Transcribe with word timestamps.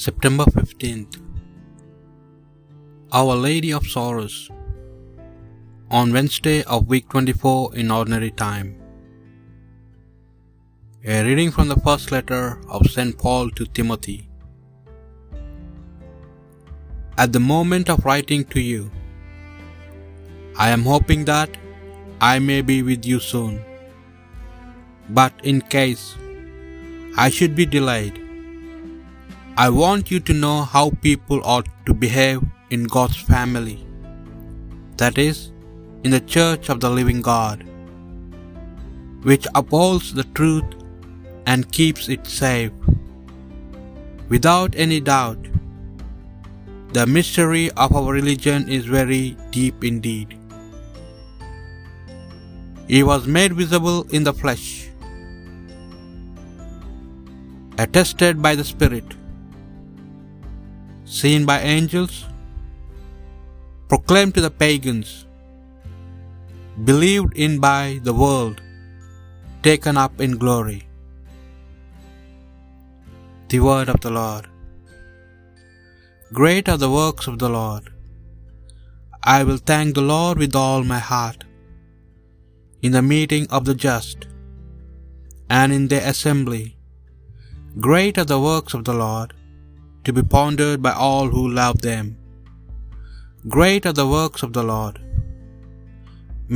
September 0.00 0.44
15th 0.44 1.14
Our 3.18 3.34
Lady 3.34 3.70
of 3.76 3.86
Sorrows 3.92 4.50
on 5.90 6.12
Wednesday 6.16 6.56
of 6.64 6.86
week 6.86 7.08
24 7.08 7.76
in 7.76 7.90
ordinary 7.90 8.30
time. 8.30 8.74
A 11.06 11.24
reading 11.28 11.50
from 11.50 11.68
the 11.68 11.78
first 11.86 12.12
letter 12.12 12.60
of 12.68 12.90
St. 12.96 13.16
Paul 13.16 13.48
to 13.52 13.64
Timothy. 13.78 14.28
At 17.16 17.32
the 17.32 17.40
moment 17.40 17.88
of 17.88 18.04
writing 18.04 18.44
to 18.56 18.60
you, 18.60 18.90
I 20.58 20.68
am 20.76 20.82
hoping 20.82 21.24
that 21.24 21.56
I 22.20 22.38
may 22.50 22.60
be 22.60 22.82
with 22.82 23.06
you 23.06 23.18
soon. 23.18 23.58
But 25.08 25.32
in 25.42 25.62
case 25.78 26.06
I 27.16 27.30
should 27.30 27.56
be 27.56 27.64
delayed, 27.64 28.25
I 29.58 29.70
want 29.70 30.10
you 30.10 30.20
to 30.20 30.34
know 30.34 30.64
how 30.64 30.90
people 31.00 31.40
ought 31.42 31.68
to 31.86 31.94
behave 31.94 32.42
in 32.68 32.84
God's 32.84 33.16
family, 33.16 33.86
that 34.98 35.16
is, 35.16 35.50
in 36.04 36.10
the 36.10 36.20
church 36.20 36.68
of 36.68 36.80
the 36.80 36.90
living 36.90 37.22
God, 37.22 37.64
which 39.22 39.46
upholds 39.54 40.12
the 40.12 40.24
truth 40.40 40.76
and 41.46 41.72
keeps 41.72 42.10
it 42.10 42.26
safe. 42.26 42.70
Without 44.28 44.74
any 44.76 45.00
doubt, 45.00 45.38
the 46.92 47.06
mystery 47.06 47.70
of 47.72 47.96
our 47.96 48.12
religion 48.12 48.68
is 48.68 48.84
very 48.84 49.38
deep 49.50 49.82
indeed. 49.82 50.38
He 52.88 53.02
was 53.02 53.26
made 53.26 53.54
visible 53.54 54.02
in 54.10 54.22
the 54.22 54.34
flesh, 54.34 54.90
attested 57.78 58.42
by 58.42 58.54
the 58.54 58.64
Spirit, 58.64 59.16
seen 61.06 61.46
by 61.50 61.58
angels, 61.60 62.14
proclaimed 63.88 64.34
to 64.34 64.42
the 64.46 64.54
pagans, 64.64 65.10
believed 66.90 67.32
in 67.44 67.58
by 67.68 68.00
the 68.08 68.16
world, 68.22 68.60
taken 69.62 69.96
up 69.96 70.20
in 70.26 70.32
glory. 70.44 70.80
The 73.48 73.60
word 73.60 73.88
of 73.88 74.00
the 74.04 74.10
Lord. 74.10 74.46
Great 76.38 76.68
are 76.68 76.80
the 76.84 76.90
works 77.00 77.26
of 77.30 77.38
the 77.42 77.48
Lord. 77.48 77.84
I 79.36 79.44
will 79.46 79.60
thank 79.70 79.94
the 79.94 80.08
Lord 80.14 80.38
with 80.42 80.56
all 80.62 80.82
my 80.94 80.98
heart. 80.98 81.40
In 82.86 82.92
the 82.96 83.02
meeting 83.14 83.46
of 83.56 83.64
the 83.68 83.76
just 83.88 84.26
and 85.58 85.72
in 85.76 85.84
their 85.92 86.06
assembly, 86.12 86.76
great 87.86 88.18
are 88.18 88.30
the 88.34 88.40
works 88.50 88.74
of 88.74 88.84
the 88.88 88.96
Lord, 89.04 89.32
to 90.06 90.12
be 90.16 90.22
pondered 90.22 90.80
by 90.86 90.92
all 91.06 91.28
who 91.34 91.44
love 91.60 91.78
them. 91.86 92.06
Great 93.54 93.84
are 93.88 93.98
the 94.00 94.10
works 94.18 94.42
of 94.46 94.52
the 94.56 94.62
Lord. 94.72 94.96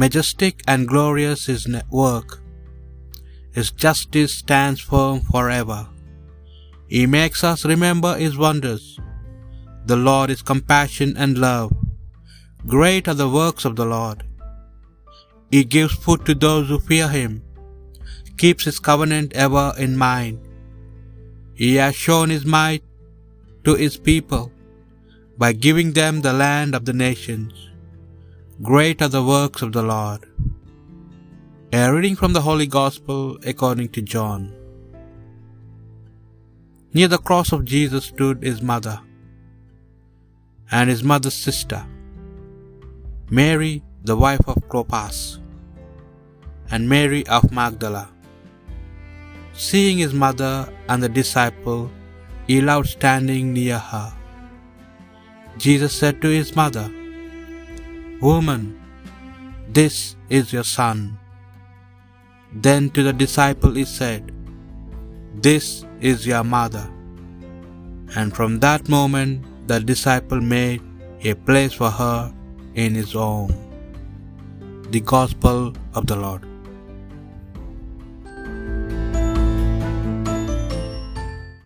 Majestic 0.03 0.63
and 0.73 0.91
glorious 0.93 1.49
is 1.55 1.65
his 1.65 1.83
work. 1.91 2.29
His 3.59 3.71
justice 3.85 4.33
stands 4.43 4.81
firm 4.91 5.17
forever. 5.33 5.81
He 6.95 7.03
makes 7.19 7.43
us 7.51 7.71
remember 7.73 8.13
his 8.15 8.37
wonders. 8.45 8.85
The 9.91 10.01
Lord 10.09 10.31
is 10.35 10.51
compassion 10.51 11.17
and 11.17 11.43
love. 11.47 11.73
Great 12.75 13.09
are 13.09 13.21
the 13.23 13.33
works 13.41 13.65
of 13.65 13.75
the 13.81 13.89
Lord. 13.97 14.23
He 15.51 15.65
gives 15.77 16.03
food 16.05 16.25
to 16.27 16.37
those 16.47 16.69
who 16.69 16.79
fear 16.91 17.09
him, 17.09 17.33
keeps 18.43 18.65
his 18.71 18.79
covenant 18.91 19.33
ever 19.47 19.67
in 19.87 19.97
mind. 19.97 20.39
He 21.63 21.71
has 21.83 21.97
shown 22.05 22.31
his 22.31 22.47
might 22.57 22.85
to 23.65 23.75
his 23.75 23.97
people 23.97 24.53
by 25.39 25.53
giving 25.53 25.93
them 25.93 26.21
the 26.21 26.33
land 26.33 26.75
of 26.75 26.85
the 26.85 26.93
nations. 26.93 27.71
Great 28.63 29.01
are 29.01 29.09
the 29.09 29.25
works 29.25 29.63
of 29.63 29.73
the 29.73 29.83
Lord. 29.83 30.27
A 31.73 31.93
reading 31.93 32.17
from 32.17 32.33
the 32.33 32.43
Holy 32.43 32.67
Gospel 32.67 33.39
according 33.47 33.91
to 33.91 34.03
John. 34.03 34.53
Near 36.93 37.09
the 37.09 37.19
cross 37.19 37.53
of 37.53 37.65
Jesus 37.65 38.07
stood 38.07 38.43
his 38.43 38.61
mother 38.61 39.01
and 40.71 40.91
his 40.91 41.03
mother's 41.03 41.35
sister, 41.35 41.85
Mary, 43.31 43.83
the 44.03 44.17
wife 44.17 44.47
of 44.47 44.69
Clopas, 44.69 45.39
and 46.71 46.89
Mary 46.89 47.27
of 47.29 47.51
Magdala. 47.53 48.09
Seeing 49.53 49.99
his 49.99 50.15
mother 50.15 50.73
and 50.89 51.03
the 51.03 51.09
disciple, 51.09 51.91
he 52.47 52.61
loved 52.61 52.89
standing 52.89 53.53
near 53.53 53.79
her. 53.79 54.13
Jesus 55.57 55.93
said 55.93 56.21
to 56.23 56.29
his 56.29 56.57
mother, 56.57 56.91
Woman, 58.21 58.81
this 59.69 60.17
is 60.29 60.53
your 60.53 60.65
son. 60.65 61.19
Then 62.53 62.91
to 62.91 63.03
the 63.03 63.13
disciple 63.13 63.73
he 63.73 63.85
said, 63.85 64.33
This 65.47 65.85
is 66.01 66.27
your 66.27 66.45
mother. 66.45 66.87
And 68.17 68.35
from 68.35 68.59
that 68.61 68.89
moment 68.89 69.45
the 69.69 69.81
disciple 69.81 70.41
made 70.41 70.83
a 71.23 71.35
place 71.35 71.73
for 71.73 71.91
her 71.91 72.33
in 72.75 72.95
his 72.95 73.13
home. 73.13 73.55
The 74.91 75.01
Gospel 75.01 75.75
of 75.95 76.07
the 76.07 76.17
Lord. 76.17 76.50